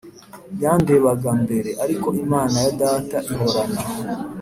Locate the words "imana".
2.23-2.55